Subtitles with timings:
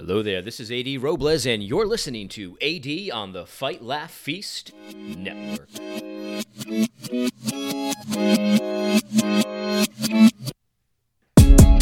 [0.00, 4.10] Hello there, this is AD Robles, and you're listening to AD on the Fight Laugh
[4.10, 5.68] Feast Network.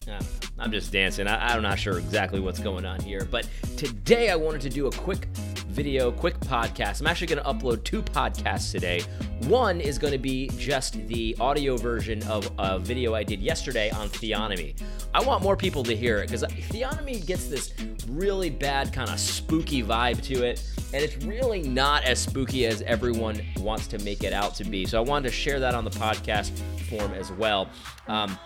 [0.09, 0.19] Ah,
[0.59, 1.29] I'm just dancing.
[1.29, 4.89] I, am not sure exactly what's going on here, but today I wanted to do
[4.89, 5.29] a quick
[5.69, 7.01] video, quick podcast.
[7.01, 9.01] I'm actually going to upload two podcasts today.
[9.45, 13.91] One is going to be just the audio version of a video I did yesterday
[13.91, 14.75] on theonomy.
[15.15, 17.73] I want more people to hear it because theonomy gets this
[18.09, 22.83] really bad kind of spooky vibe to it, and it's really not as spooky as
[22.83, 24.85] everyone wants to make it out to be.
[24.85, 26.51] So I wanted to share that on the podcast
[26.89, 27.69] form as well.
[28.07, 28.39] Um,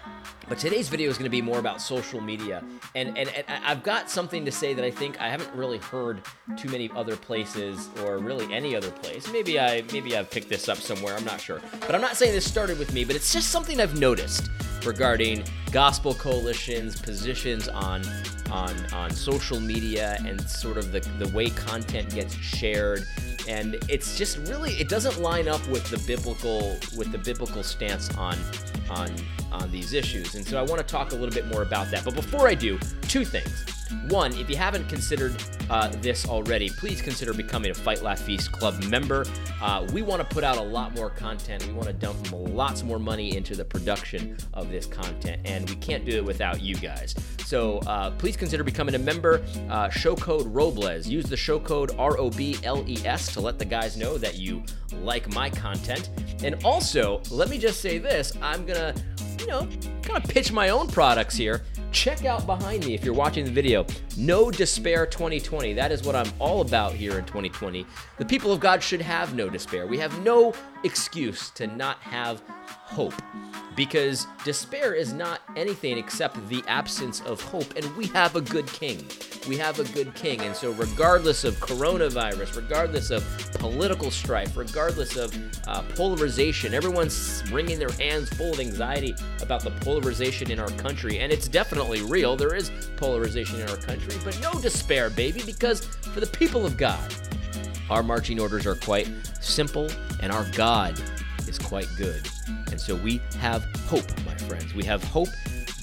[0.49, 2.65] but today's video is going to be more about social media.
[2.95, 6.23] And, and, and I've got something to say that I think I haven't really heard
[6.57, 9.31] too many other places or really any other place.
[9.33, 11.61] Maybe I maybe I've picked this up somewhere, I'm not sure.
[11.81, 14.51] But I'm not saying this started with me, but it's just something I've noticed
[14.85, 18.03] regarding gospel coalitions, positions on
[18.51, 23.07] on on social media and sort of the, the way content gets shared
[23.49, 28.15] and it's just really it doesn't line up with the biblical with the biblical stance
[28.17, 28.37] on
[28.91, 29.11] on
[29.51, 30.35] on these issues.
[30.35, 32.05] And so i want to talk a little bit more about that.
[32.05, 33.65] But before i do two things
[34.09, 38.53] one, if you haven't considered uh, this already, please consider becoming a Fight Laugh Feast
[38.53, 39.25] Club member.
[39.61, 41.67] Uh, we want to put out a lot more content.
[41.67, 45.77] We want to dump lots more money into the production of this content, and we
[45.77, 47.15] can't do it without you guys.
[47.45, 49.43] So uh, please consider becoming a member.
[49.71, 51.07] Uh, show code Robles.
[51.07, 54.19] Use the show code R O B L E S to let the guys know
[54.19, 54.63] that you
[55.01, 56.11] like my content.
[56.43, 58.95] And also, let me just say this I'm to,
[59.39, 59.69] you know,
[60.03, 63.51] kind of pitch my own products here check out behind me if you're watching the
[63.51, 63.87] video.
[64.17, 65.75] No despair 2020.
[65.75, 67.87] That is what I'm all about here in 2020.
[68.19, 69.87] The people of God should have no despair.
[69.87, 70.55] We have no
[70.85, 73.15] excuse to not have hope
[73.75, 78.67] because despair is not anything except the absence of hope, and we have a good
[78.67, 79.07] king.
[79.49, 83.25] We have a good king, and so regardless of coronavirus, regardless of
[83.55, 85.35] political strife, regardless of
[85.67, 91.19] uh, polarization, everyone's wringing their hands full of anxiety about the polarization in our country,
[91.19, 92.37] and it's definitely real.
[92.37, 96.77] There is polarization in our country, but no despair, baby, because for the people of
[96.77, 97.15] God,
[97.91, 99.11] our marching orders are quite
[99.41, 101.01] simple, and our God
[101.49, 102.27] is quite good.
[102.73, 104.75] And so we have hope, my friends.
[104.75, 105.29] We have hope.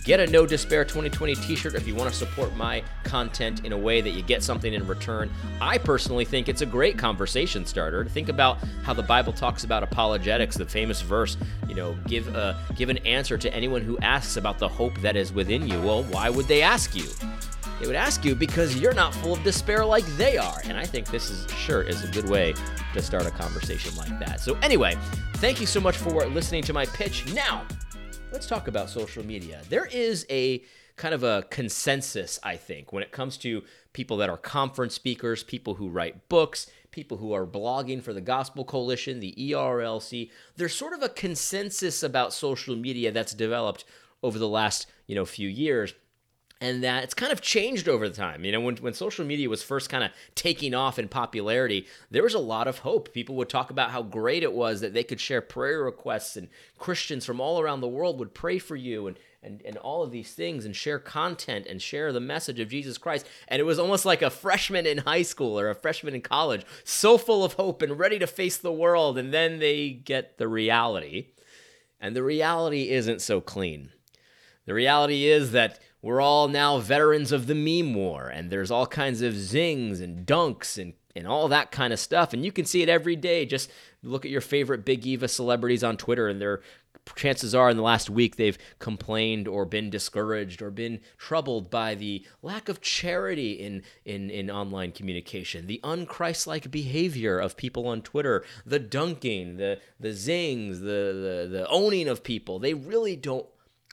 [0.04, 3.74] Get a No Despair 2020 t shirt if you want to support my content in
[3.74, 5.30] a way that you get something in return.
[5.62, 8.06] I personally think it's a great conversation starter.
[8.06, 12.58] Think about how the Bible talks about apologetics, the famous verse, you know, give, a,
[12.76, 15.80] give an answer to anyone who asks about the hope that is within you.
[15.82, 17.06] Well, why would they ask you?
[17.80, 20.62] They would ask you because you're not full of despair like they are.
[20.66, 22.54] And I think this is sure is a good way
[22.94, 24.42] to start a conversation like that.
[24.42, 24.98] So, anyway,
[25.36, 27.32] thank you so much for listening to my pitch.
[27.34, 27.66] Now,
[28.34, 29.62] let's talk about social media.
[29.70, 30.62] There is a
[30.98, 33.64] kind of a consensus, I think, when it comes to
[33.94, 38.20] people that are conference speakers, people who write books, people who are blogging for the
[38.20, 40.30] Gospel Coalition, the ERLC.
[40.58, 43.86] There's sort of a consensus about social media that's developed
[44.22, 45.94] over the last, you know, few years
[46.62, 48.44] and that it's kind of changed over the time.
[48.44, 52.24] You know, when, when social media was first kind of taking off in popularity, there
[52.24, 53.14] was a lot of hope.
[53.14, 56.50] People would talk about how great it was that they could share prayer requests, and
[56.78, 60.12] Christians from all around the world would pray for you, and and, and all of
[60.12, 63.26] these things, and share content and share the message of Jesus Christ.
[63.48, 66.66] And it was almost like a freshman in high school or a freshman in college,
[66.84, 69.18] so full of hope and ready to face the world.
[69.18, 71.28] And then they get the reality,
[72.02, 73.92] and the reality isn't so clean.
[74.66, 78.88] The reality is that we're all now veterans of the meme war, and there's all
[78.88, 82.34] kinds of zings and dunks and, and all that kind of stuff.
[82.34, 83.46] And you can see it every day.
[83.46, 83.70] Just
[84.02, 86.62] look at your favorite Big Eva celebrities on Twitter, and their
[87.16, 91.96] chances are in the last week they've complained or been discouraged or been troubled by
[91.96, 98.02] the lack of charity in, in, in online communication, the unchristlike behavior of people on
[98.02, 102.60] Twitter, the dunking, the, the zings, the, the, the owning of people.
[102.60, 103.48] They really don't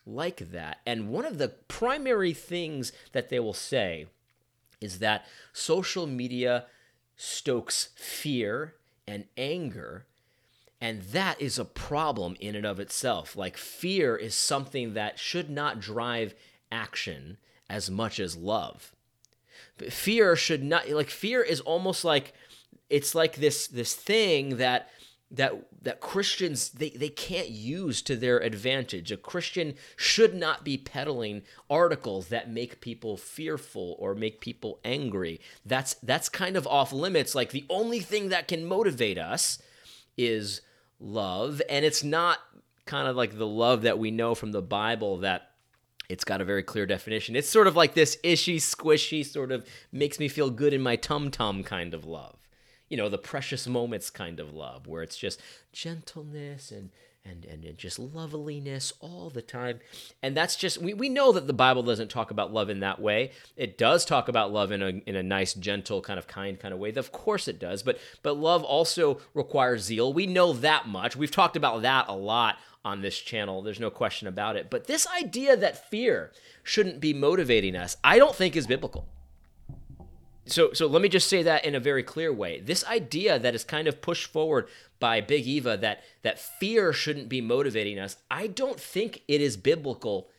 [0.06, 0.78] like that.
[0.86, 4.06] And one of the primary things that they will say
[4.80, 6.66] is that social media
[7.16, 8.74] stokes fear
[9.06, 10.06] and anger.
[10.80, 13.34] And that is a problem in and of itself.
[13.34, 16.34] Like, fear is something that should not drive
[16.70, 17.38] action
[17.68, 18.92] as much as love.
[19.78, 22.34] But fear should not, like, fear is almost like,
[22.90, 24.90] it's like this, this thing that
[25.30, 25.52] that
[25.82, 29.10] that Christians they, they can't use to their advantage.
[29.10, 35.40] A Christian should not be peddling articles that make people fearful or make people angry.
[35.64, 37.34] That's that's kind of off limits.
[37.34, 39.60] Like the only thing that can motivate us
[40.16, 40.60] is
[41.00, 42.38] love, and it's not
[42.84, 45.50] kind of like the love that we know from the Bible that
[46.08, 47.34] it's got a very clear definition.
[47.34, 50.94] It's sort of like this ishy, squishy, sort of makes me feel good in my
[50.94, 52.45] tum tum kind of love.
[52.88, 55.40] You know, the precious moments kind of love, where it's just
[55.72, 56.90] gentleness and
[57.28, 59.80] and, and, and just loveliness all the time.
[60.22, 63.00] And that's just, we, we know that the Bible doesn't talk about love in that
[63.00, 63.32] way.
[63.56, 66.72] It does talk about love in a, in a nice, gentle, kind of kind kind
[66.72, 66.92] of way.
[66.92, 67.82] Of course it does.
[67.82, 70.12] But, but love also requires zeal.
[70.12, 71.16] We know that much.
[71.16, 73.62] We've talked about that a lot on this channel.
[73.62, 74.70] There's no question about it.
[74.70, 76.32] But this idea that fear
[76.62, 79.08] shouldn't be motivating us, I don't think is biblical
[80.46, 82.60] so so let me just say that in a very clear way.
[82.60, 87.28] This idea that is kind of pushed forward by Big Eva that that fear shouldn't
[87.28, 90.30] be motivating us, I don't think it is biblical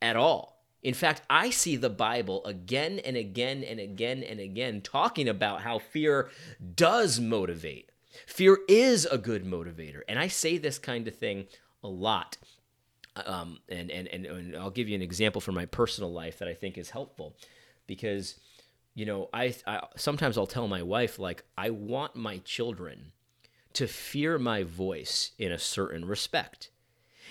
[0.00, 0.56] at all.
[0.82, 5.62] In fact, I see the Bible again and again and again and again talking about
[5.62, 6.30] how fear
[6.76, 7.90] does motivate.
[8.26, 10.02] Fear is a good motivator.
[10.08, 11.46] And I say this kind of thing
[11.82, 12.36] a lot.
[13.16, 16.48] Um, and, and, and, and I'll give you an example from my personal life that
[16.48, 17.34] I think is helpful
[17.86, 18.38] because
[18.96, 23.12] you know, I, I sometimes I'll tell my wife like I want my children
[23.74, 26.70] to fear my voice in a certain respect.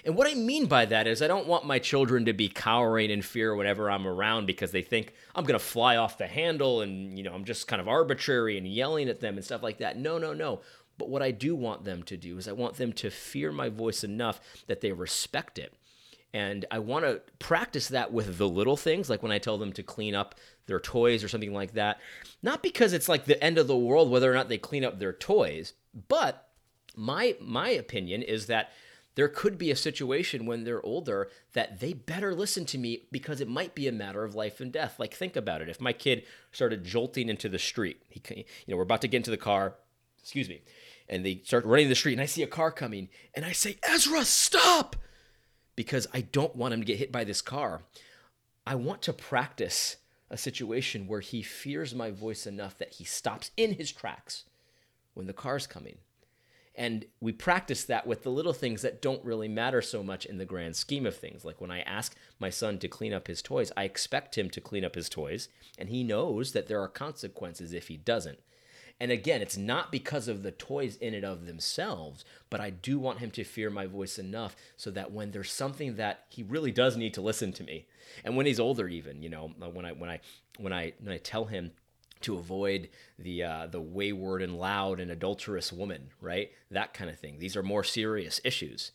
[0.06, 3.10] And what I mean by that is I don't want my children to be cowering
[3.10, 6.82] in fear whenever I'm around because they think I'm going to fly off the handle
[6.82, 9.80] and you know, I'm just kind of arbitrary and yelling at them and stuff like
[9.80, 9.98] that.
[9.98, 10.62] No, no, no.
[11.00, 13.70] But what I do want them to do is I want them to fear my
[13.70, 15.74] voice enough that they respect it
[16.36, 19.72] and I want to practice that with the little things, like when I tell them
[19.72, 20.36] to clean up
[20.66, 22.02] their toys or something like that.
[22.44, 25.00] Not because it's like the end of the world whether or not they clean up
[25.00, 25.72] their toys,
[26.10, 26.50] but
[26.94, 28.72] my my opinion is that
[29.16, 33.40] there could be a situation when they're older that they better listen to me because
[33.40, 35.00] it might be a matter of life and death.
[35.00, 35.70] Like think about it.
[35.70, 39.18] If my kid started jolting into the street, he you know, we're about to get
[39.18, 39.76] into the car,
[40.20, 40.64] excuse me,
[41.08, 43.78] and they start running the street and I see a car coming and I say,
[43.84, 44.98] "Ezra, stop!"
[45.76, 47.82] Because I don't want him to get hit by this car.
[48.66, 49.98] I want to practice
[50.30, 54.46] a situation where he fears my voice enough that he stops in his tracks
[55.14, 55.98] when the car's coming.
[56.78, 60.38] And we practice that with the little things that don't really matter so much in
[60.38, 61.46] the grand scheme of things.
[61.46, 64.62] Like when I ask my son to clean up his toys, I expect him to
[64.62, 65.48] clean up his toys,
[65.78, 68.40] and he knows that there are consequences if he doesn't.
[69.00, 72.98] And again, it's not because of the toys in and of themselves, but I do
[72.98, 76.72] want him to fear my voice enough so that when there's something that he really
[76.72, 77.88] does need to listen to me,
[78.24, 80.20] and when he's older, even you know, uh, when I when I
[80.58, 81.72] when I when I tell him
[82.22, 82.90] to avoid
[83.20, 86.52] the uh, the wayward and loud and adulterous woman, right?
[86.72, 87.40] That kind of thing.
[87.40, 88.92] These are more serious issues.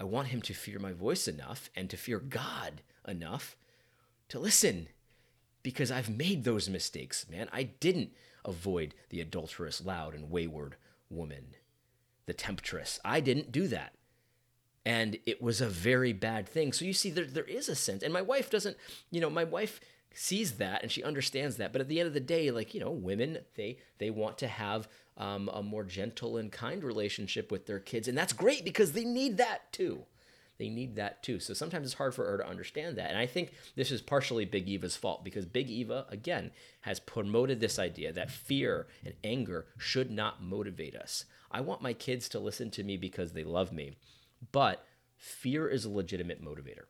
[0.00, 3.56] I want him to fear my voice enough and to fear God enough
[4.28, 4.88] to listen
[5.62, 7.48] because I've made those mistakes, man.
[7.52, 8.12] I didn't
[8.46, 10.76] avoid the adulterous, loud, and wayward
[11.10, 11.54] woman,
[12.26, 12.98] the temptress.
[13.04, 13.94] I didn't do that.
[14.84, 16.72] And it was a very bad thing.
[16.72, 18.02] So you see, there, there is a sense.
[18.02, 18.76] And my wife doesn't,
[19.10, 19.80] you know, my wife
[20.14, 21.72] sees that and she understands that.
[21.72, 24.48] But at the end of the day, like, you know, women, they they want to
[24.48, 28.06] have um, a more gentle and kind relationship with their kids.
[28.06, 30.04] And that's great because they need that too
[30.58, 31.40] they need that too.
[31.40, 33.10] So sometimes it's hard for her to understand that.
[33.10, 36.50] And I think this is partially Big Eva's fault because Big Eva, again,
[36.82, 41.24] has promoted this idea that fear and anger should not motivate us.
[41.50, 43.96] I want my kids to listen to me because they love me,
[44.52, 44.84] but
[45.16, 46.84] fear is a legitimate motivator.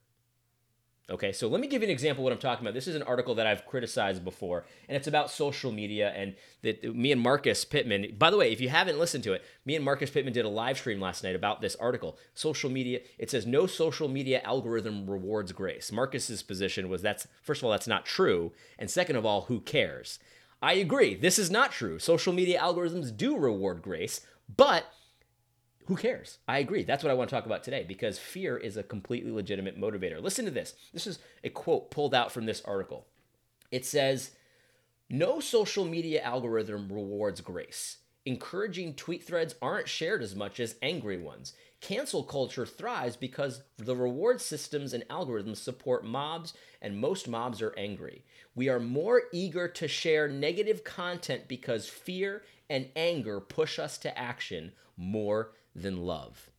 [1.08, 2.74] Okay, so let me give you an example of what I'm talking about.
[2.74, 6.12] This is an article that I've criticized before, and it's about social media.
[6.16, 9.44] And that me and Marcus Pittman, by the way, if you haven't listened to it,
[9.64, 12.18] me and Marcus Pittman did a live stream last night about this article.
[12.34, 15.92] Social media, it says no social media algorithm rewards grace.
[15.92, 18.52] Marcus's position was that's, first of all, that's not true.
[18.76, 20.18] And second of all, who cares?
[20.60, 22.00] I agree, this is not true.
[22.00, 24.22] Social media algorithms do reward grace,
[24.56, 24.86] but
[25.86, 26.38] who cares?
[26.48, 26.82] I agree.
[26.82, 30.20] That's what I want to talk about today because fear is a completely legitimate motivator.
[30.20, 30.74] Listen to this.
[30.92, 33.06] This is a quote pulled out from this article.
[33.70, 34.32] It says,
[35.08, 37.98] No social media algorithm rewards grace.
[38.24, 41.52] Encouraging tweet threads aren't shared as much as angry ones.
[41.80, 46.52] Cancel culture thrives because the reward systems and algorithms support mobs,
[46.82, 48.24] and most mobs are angry.
[48.56, 54.18] We are more eager to share negative content because fear and anger push us to
[54.18, 56.50] action more than love.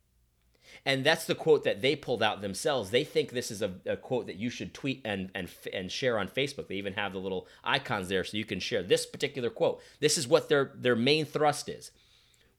[0.84, 2.90] And that's the quote that they pulled out themselves.
[2.90, 6.18] They think this is a, a, quote that you should tweet and, and, and share
[6.18, 6.68] on Facebook.
[6.68, 9.80] They even have the little icons there so you can share this particular quote.
[10.00, 11.90] This is what their, their main thrust is.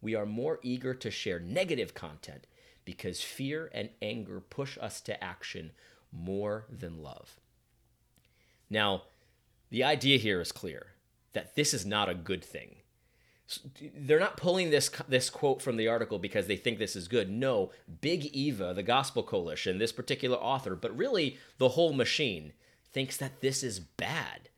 [0.02, 2.46] We are more eager to share negative content
[2.86, 5.72] because fear and anger push us to action
[6.12, 7.40] more than love.
[8.70, 9.04] Now,
[9.70, 10.88] the idea here is clear
[11.34, 12.78] that this is not a good thing.
[13.96, 17.30] They're not pulling this this quote from the article because they think this is good.
[17.30, 22.54] No, Big Eva, the Gospel Coalition, this particular author, but really the whole machine
[22.92, 24.50] thinks that this is bad.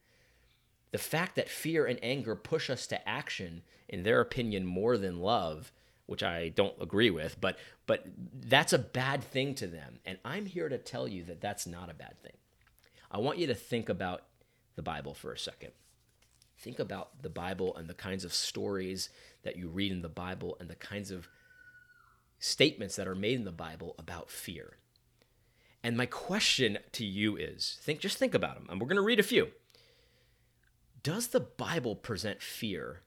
[0.91, 5.21] The fact that fear and anger push us to action, in their opinion, more than
[5.21, 5.71] love,
[6.05, 7.57] which I don't agree with, but
[7.87, 9.99] but that's a bad thing to them.
[10.05, 12.35] And I'm here to tell you that that's not a bad thing.
[13.09, 14.23] I want you to think about
[14.75, 15.71] the Bible for a second.
[16.61, 19.09] Think about the Bible and the kinds of stories
[19.41, 21.27] that you read in the Bible and the kinds of
[22.37, 24.77] statements that are made in the Bible about fear.
[25.83, 28.67] And my question to you is think just think about them.
[28.69, 29.47] And we're going to read a few.
[31.01, 33.01] Does the Bible present fear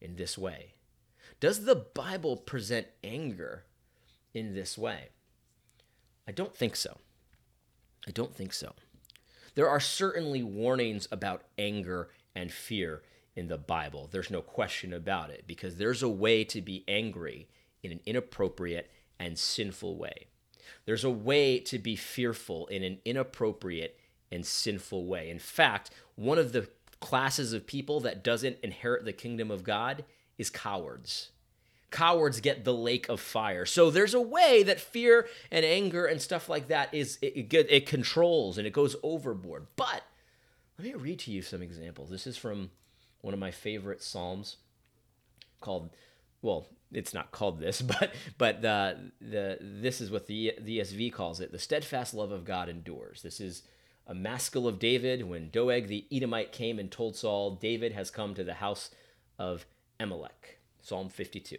[0.00, 0.74] in this way?
[1.40, 3.64] Does the Bible present anger
[4.32, 5.08] in this way?
[6.28, 6.98] I don't think so.
[8.06, 8.72] I don't think so.
[9.56, 13.02] There are certainly warnings about anger and fear
[13.36, 14.08] in the Bible.
[14.10, 17.48] There's no question about it because there's a way to be angry
[17.82, 20.26] in an inappropriate and sinful way.
[20.84, 23.98] There's a way to be fearful in an inappropriate
[24.30, 25.30] and sinful way.
[25.30, 26.68] In fact, one of the
[27.00, 30.04] classes of people that doesn't inherit the kingdom of God
[30.38, 31.30] is cowards.
[31.90, 33.66] Cowards get the lake of fire.
[33.66, 37.66] So there's a way that fear and anger and stuff like that is it, it,
[37.68, 39.66] it controls and it goes overboard.
[39.74, 40.02] But
[40.80, 42.08] let me read to you some examples.
[42.08, 42.70] This is from
[43.20, 44.56] one of my favorite psalms
[45.60, 45.90] called
[46.42, 51.12] well, it's not called this, but but the the this is what the the ESV
[51.12, 51.52] calls it.
[51.52, 53.20] The steadfast love of God endures.
[53.20, 53.62] This is
[54.06, 58.34] a maskil of David when Doeg the Edomite came and told Saul, David has come
[58.34, 58.90] to the house
[59.38, 59.66] of
[60.00, 60.56] Ahimelech.
[60.80, 61.58] Psalm 52.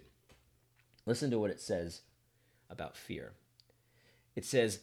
[1.06, 2.02] Listen to what it says
[2.72, 3.34] about fear.
[4.36, 4.80] It says,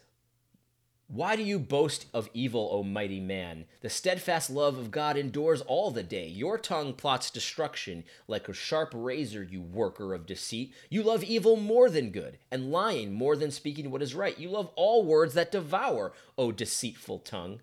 [1.10, 3.64] why do you boast of evil, O mighty man?
[3.80, 6.28] The steadfast love of God endures all the day.
[6.28, 10.74] Your tongue plots destruction like a sharp razor, you worker of deceit.
[10.90, 14.38] You love evil more than good, and lying more than speaking what is right.
[14.38, 17.62] You love all words that devour, O deceitful tongue.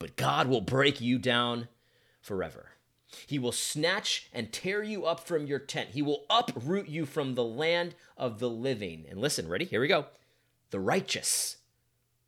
[0.00, 1.68] But God will break you down
[2.20, 2.70] forever.
[3.28, 5.90] He will snatch and tear you up from your tent.
[5.90, 9.06] He will uproot you from the land of the living.
[9.08, 9.64] And listen, ready?
[9.64, 10.06] Here we go.
[10.70, 11.58] The righteous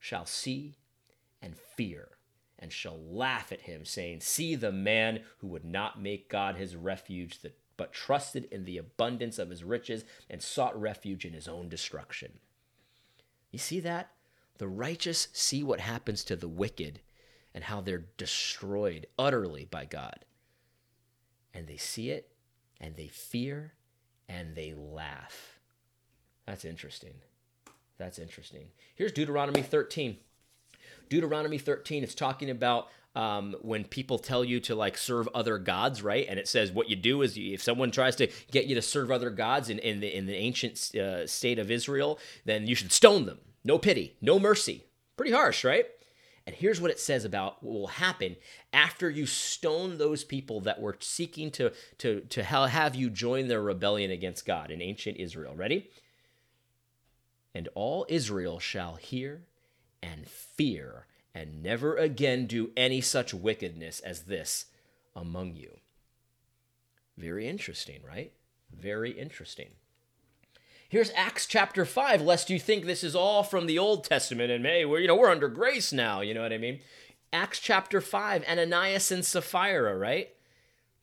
[0.04, 0.76] shall see
[1.40, 2.08] and fear,
[2.58, 6.76] and shall laugh at him, saying, See the man who would not make God his
[6.76, 7.38] refuge,
[7.78, 12.32] but trusted in the abundance of his riches and sought refuge in his own destruction.
[13.50, 14.10] You see that?
[14.58, 17.00] The righteous see what happens to the wicked
[17.54, 20.26] and how they're destroyed utterly by God.
[21.54, 22.30] And they see it
[22.78, 23.72] and they fear
[24.28, 25.60] and they laugh.
[26.44, 27.14] That's interesting.
[27.98, 28.66] That's interesting.
[28.94, 30.16] Here's Deuteronomy 13.
[31.08, 36.02] Deuteronomy 13, it's talking about um, when people tell you to like serve other gods,
[36.02, 36.26] right?
[36.28, 38.82] And it says what you do is you, if someone tries to get you to
[38.82, 42.74] serve other gods in, in, the, in the ancient uh, state of Israel, then you
[42.74, 43.38] should stone them.
[43.64, 44.84] No pity, no mercy.
[45.16, 45.86] Pretty harsh, right?
[46.46, 48.36] And here's what it says about what will happen
[48.72, 53.62] after you stone those people that were seeking to, to, to have you join their
[53.62, 55.54] rebellion against God in ancient Israel.
[55.54, 55.88] Ready?
[57.54, 59.42] And all Israel shall hear
[60.02, 64.66] and fear, and never again do any such wickedness as this
[65.14, 65.78] among you.
[67.16, 68.32] Very interesting, right?
[68.72, 69.68] Very interesting.
[70.88, 74.64] Here's Acts chapter 5, lest you think this is all from the Old Testament and
[74.64, 76.80] hey, we're, you know, we're under grace now, you know what I mean?
[77.32, 80.33] Acts chapter 5, Ananias and Sapphira, right?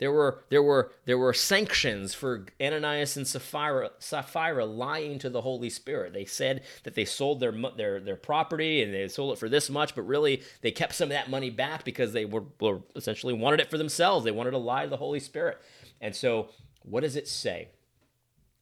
[0.01, 5.41] There were there were there were sanctions for Ananias and Sapphira, Sapphira lying to the
[5.41, 6.11] Holy Spirit.
[6.11, 9.69] They said that they sold their their their property and they sold it for this
[9.69, 13.35] much, but really they kept some of that money back because they were, were essentially
[13.35, 14.25] wanted it for themselves.
[14.25, 15.61] They wanted to lie to the Holy Spirit.
[16.01, 16.49] And so,
[16.81, 17.67] what does it say?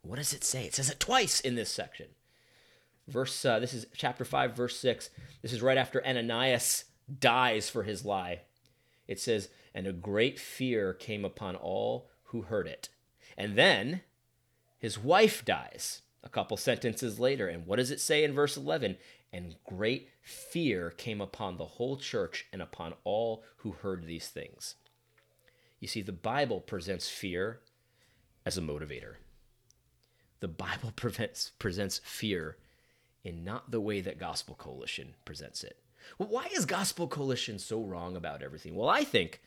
[0.01, 0.65] What does it say?
[0.65, 2.07] It says it twice in this section.
[3.07, 5.09] Verse uh, this is chapter 5 verse 6.
[5.41, 6.83] This is right after Ananias
[7.21, 8.41] dies for his lie.
[9.07, 12.89] It says and a great fear came upon all who heard it.
[13.37, 14.01] And then
[14.77, 17.47] his wife dies a couple sentences later.
[17.47, 18.97] And what does it say in verse 11?
[19.31, 24.75] And great fear came upon the whole church and upon all who heard these things.
[25.79, 27.61] You see, the Bible presents fear
[28.45, 29.15] as a motivator.
[30.39, 32.57] The Bible prevents, presents fear
[33.23, 35.77] in not the way that Gospel Coalition presents it.
[36.17, 38.75] Well, why is Gospel Coalition so wrong about everything?
[38.75, 39.41] Well, I think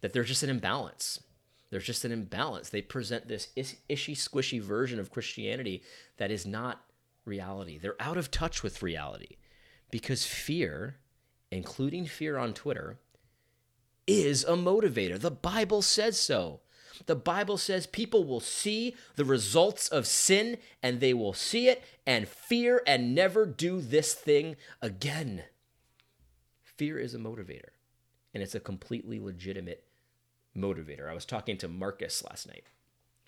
[0.00, 1.20] that there's just an imbalance.
[1.70, 2.68] There's just an imbalance.
[2.68, 5.82] They present this ishy squishy version of Christianity
[6.18, 6.84] that is not
[7.24, 7.78] reality.
[7.78, 9.36] They're out of touch with reality
[9.90, 10.96] because fear,
[11.50, 12.98] including fear on Twitter,
[14.06, 15.18] is a motivator.
[15.18, 16.60] The Bible says so.
[17.06, 21.82] The Bible says people will see the results of sin and they will see it
[22.06, 25.44] and fear and never do this thing again.
[26.82, 27.70] Fear is a motivator,
[28.34, 29.84] and it's a completely legitimate
[30.56, 31.08] motivator.
[31.08, 32.64] I was talking to Marcus last night,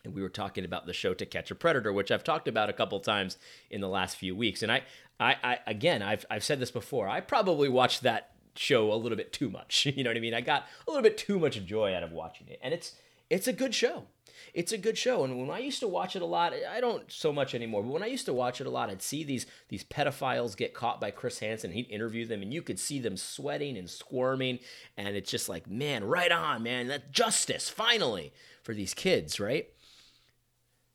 [0.05, 2.69] and we were talking about the show To Catch a Predator, which I've talked about
[2.69, 3.39] a couple times
[3.71, 4.65] in the last few weeks.
[4.65, 4.83] And I,
[5.21, 7.09] I, I again, I've, I've said this before.
[7.09, 9.87] I probably watched that show a little bit too much.
[9.95, 10.35] You know what I mean?
[10.35, 12.97] I got a little bit too much joy out of watching it, and it's
[13.31, 14.05] it's a good show.
[14.53, 17.11] It's a good show, and when I used to watch it a lot, I don't
[17.11, 17.83] so much anymore.
[17.83, 20.75] But when I used to watch it a lot, I'd see these these pedophiles get
[20.75, 21.73] caught by Chris Hansen.
[21.73, 24.61] He'd interview them, and you could see them sweating and squirming,
[24.97, 29.69] and it's just like, man, right on, man, that justice finally for these kids, right?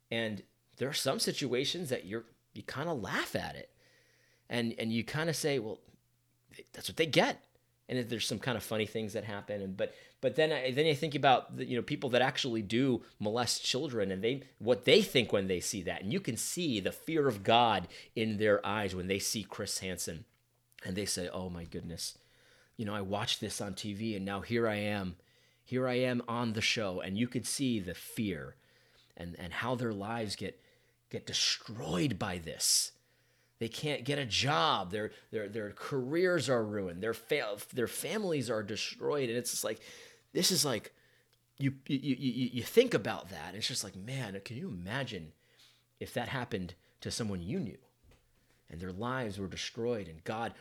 [0.09, 0.43] And
[0.77, 3.71] there are some situations that you're you kind of laugh at it,
[4.50, 5.79] and and you kind of say, well,
[6.74, 7.43] that's what they get
[7.89, 10.86] and there's some kind of funny things that happen and but but then I, then
[10.86, 14.86] you think about the, you know people that actually do molest children and they what
[14.86, 18.38] they think when they see that and you can see the fear of God in
[18.38, 20.25] their eyes when they see Chris Hansen
[20.86, 22.17] and they say oh my goodness.
[22.77, 25.15] You know I watched this on TV and now here I am.
[25.63, 27.00] Here I am on the show.
[27.00, 28.55] And you could see the fear
[29.17, 30.62] and and how their lives get
[31.10, 32.91] get destroyed by this
[33.60, 34.92] they can't get a job.
[34.92, 37.04] Their their their careers are ruined.
[37.04, 39.30] Their fa- their families are destroyed.
[39.30, 39.80] And it's just like
[40.34, 40.94] this is like
[41.58, 43.54] you you you you think about that.
[43.56, 45.34] it's just like man, can you imagine
[46.00, 47.78] if that happened to someone you knew,
[48.70, 50.54] and their lives were destroyed, and God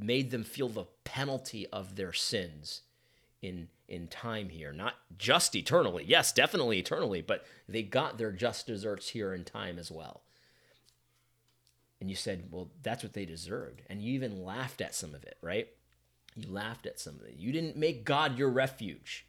[0.00, 2.82] made them feel the penalty of their sins
[3.42, 8.66] in in time here not just eternally yes definitely eternally but they got their just
[8.66, 10.20] deserts here in time as well
[12.00, 13.82] and you said, well, that's what they deserved.
[13.88, 15.68] And you even laughed at some of it, right?
[16.34, 17.34] You laughed at some of it.
[17.36, 19.26] You didn't make God your refuge.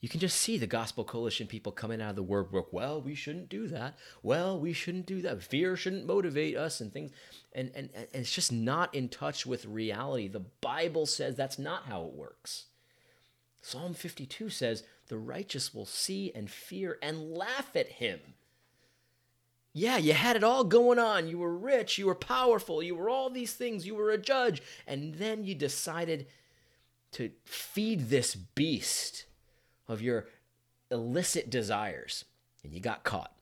[0.00, 2.72] You can just see the Gospel Coalition people coming out of the word work.
[2.72, 3.98] Well, we shouldn't do that.
[4.22, 5.42] Well, we shouldn't do that.
[5.42, 7.10] Fear shouldn't motivate us and things.
[7.52, 10.28] And, and, and it's just not in touch with reality.
[10.28, 12.66] The Bible says that's not how it works.
[13.62, 18.20] Psalm 52 says, The righteous will see and fear and laugh at him.
[19.78, 21.28] Yeah, you had it all going on.
[21.28, 24.62] You were rich, you were powerful, you were all these things, you were a judge.
[24.86, 26.28] And then you decided
[27.12, 29.26] to feed this beast
[29.86, 30.28] of your
[30.90, 32.24] illicit desires,
[32.64, 33.32] and you got caught.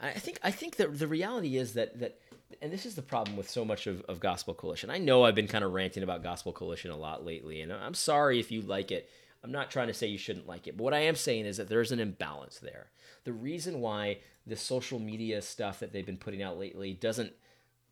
[0.00, 2.18] I think I think that the reality is that that
[2.62, 4.88] and this is the problem with so much of, of Gospel Coalition.
[4.88, 7.92] I know I've been kind of ranting about Gospel Coalition a lot lately, and I'm
[7.92, 9.10] sorry if you like it.
[9.44, 11.58] I'm not trying to say you shouldn't like it, but what I am saying is
[11.58, 12.86] that there's an imbalance there.
[13.24, 17.32] The reason why the social media stuff that they've been putting out lately doesn't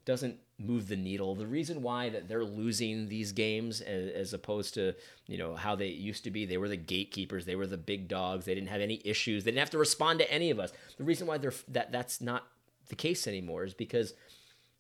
[0.05, 1.37] doesn't move the needle.
[1.37, 4.95] The reason why that they're losing these games as, opposed to,
[5.29, 8.09] you know, how they used to be, they were the gatekeepers, they were the big
[8.09, 10.73] dogs, they didn't have any issues, they didn't have to respond to any of us.
[10.97, 12.49] The reason why they're that that's not
[12.88, 14.15] the case anymore is because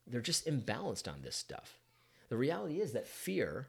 [0.06, 1.78] they're just imbalanced on this stuff.
[2.28, 3.68] The reality is that fear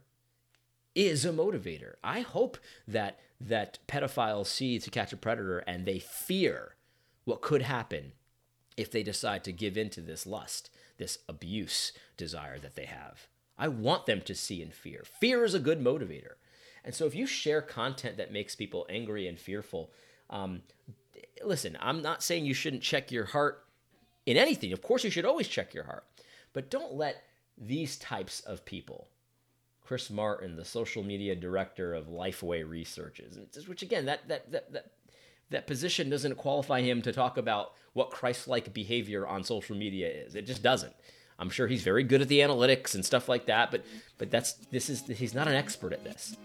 [0.96, 1.94] is a motivator.
[2.04, 6.76] I hope that that pedophiles see to catch a predator and they fear
[7.26, 8.14] what could happen
[8.78, 13.28] if they decide to give in to this lust, this abuse desire that they have.
[13.58, 15.04] I want them to see and fear.
[15.20, 16.34] Fear is a good motivator.
[16.84, 19.92] And so if you share content that makes people angry and fearful,
[20.30, 20.64] um,
[21.44, 23.64] listen, I'm not saying you shouldn't check your heart
[24.26, 24.74] in anything.
[24.74, 26.06] Of course, you should always check your heart.
[26.52, 27.24] But don't let
[27.58, 29.08] these types of people
[29.84, 34.92] Chris Martin, the social media director of Lifeway Researches, which again, that that that that
[35.50, 40.36] that position doesn't qualify him to talk about what Christ-like behavior on social media is.
[40.36, 40.94] It just doesn't.
[41.38, 43.86] I'm sure he's very good at the analytics and stuff like that, but
[44.18, 46.38] but that's this is he's not an expert at this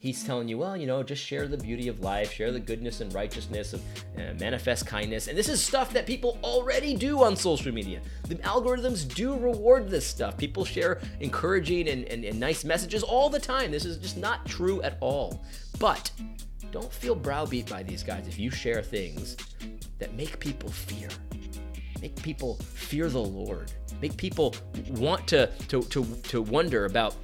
[0.00, 3.02] he's telling you, well, you know, just share the beauty of life, share the goodness
[3.02, 3.82] and righteousness of
[4.16, 5.28] uh, manifest kindness.
[5.28, 8.00] And this is stuff that people already do on social media.
[8.26, 10.38] The algorithms do reward this stuff.
[10.38, 13.70] People share encouraging and, and, and nice messages all the time.
[13.70, 15.44] This is just not true at all.
[15.78, 16.10] But
[16.72, 19.36] don't feel browbeat by these guys if you share things
[19.98, 21.10] that make people fear.
[22.00, 23.70] Make people fear the Lord.
[24.00, 24.54] Make people
[24.92, 27.16] want to, to, to, to wonder about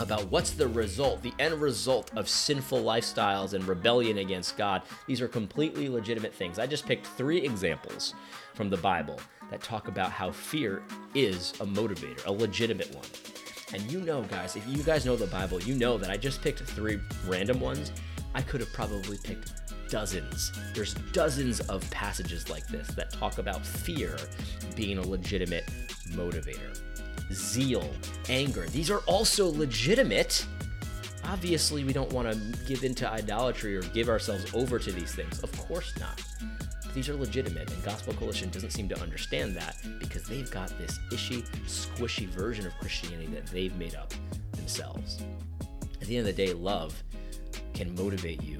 [0.00, 4.82] about what's the result, the end result of sinful lifestyles and rebellion against God.
[5.06, 6.58] These are completely legitimate things.
[6.58, 8.14] I just picked three examples
[8.54, 10.82] from the Bible that talk about how fear
[11.14, 13.06] is a motivator, a legitimate one.
[13.74, 16.42] And you know, guys, if you guys know the Bible, you know that I just
[16.42, 17.92] picked three random ones.
[18.34, 19.52] I could have probably picked
[19.88, 20.52] dozens.
[20.74, 24.16] There's dozens of passages like this that talk about fear
[24.74, 25.66] being a legitimate
[26.10, 26.78] motivator
[27.32, 27.88] zeal,
[28.28, 28.66] anger.
[28.68, 30.46] These are also legitimate
[31.24, 35.40] Obviously, we don't want to give into idolatry or give ourselves over to these things.
[35.42, 36.20] Of course not.
[36.94, 40.98] These are legitimate, and Gospel Coalition doesn't seem to understand that because they've got this
[41.10, 44.12] ishy, squishy version of Christianity that they've made up
[44.52, 45.22] themselves.
[46.00, 47.02] At the end of the day, love
[47.72, 48.58] can motivate you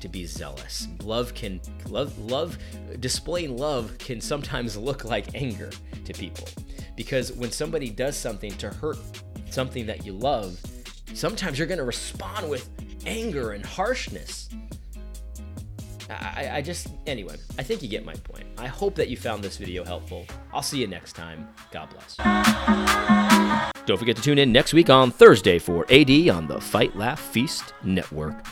[0.00, 0.88] to be zealous.
[1.02, 2.58] Love can love love
[3.00, 5.70] displaying love can sometimes look like anger
[6.04, 6.48] to people.
[6.96, 8.98] Because when somebody does something to hurt
[9.50, 10.60] something that you love,
[11.14, 12.68] sometimes you're going to respond with
[13.06, 14.48] anger and harshness.
[16.10, 18.44] I, I, just, anyway, I think you get my point.
[18.58, 20.26] I hope that you found this video helpful.
[20.52, 21.48] I'll see you next time.
[21.70, 22.16] God bless.
[23.86, 27.20] Don't forget to tune in next week on Thursday for AD on the Fight Laugh
[27.20, 28.44] Feast Network.